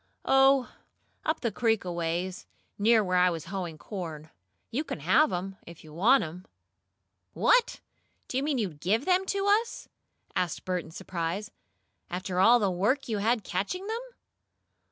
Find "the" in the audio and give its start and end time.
1.41-1.51, 12.57-12.71